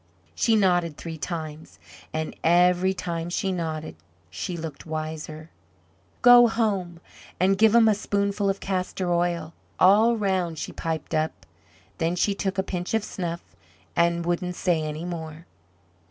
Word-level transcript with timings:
She 0.33 0.55
nodded 0.55 0.97
three 0.97 1.19
times, 1.19 1.77
and 2.11 2.35
every 2.43 2.91
time 2.91 3.29
she 3.29 3.51
nodded 3.51 3.95
she 4.31 4.57
looked 4.57 4.87
wiser. 4.87 5.51
"Go 6.23 6.47
home, 6.47 6.99
and 7.39 7.55
give 7.55 7.75
'em 7.75 7.87
a 7.87 7.93
spoonful 7.93 8.49
of 8.49 8.59
castor 8.59 9.13
oil, 9.13 9.53
all 9.79 10.17
'round," 10.17 10.57
she 10.57 10.71
piped 10.71 11.13
up; 11.13 11.45
then 11.99 12.15
she 12.15 12.33
took 12.33 12.57
a 12.57 12.63
pinch 12.63 12.95
of 12.95 13.03
snuff, 13.03 13.43
and 13.95 14.25
wouldn't 14.25 14.55
say 14.55 14.81
any 14.81 15.05
more. 15.05 15.45